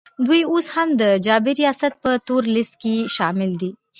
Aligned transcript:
دوی 0.27 0.41
اوس 0.51 0.65
هم 0.75 0.89
د 1.01 1.03
جابر 1.25 1.55
ریاست 1.61 1.93
په 2.03 2.11
تور 2.27 2.43
لیست 2.55 2.73
کي 2.81 2.95
شامل 3.15 3.51
دي 3.61 3.71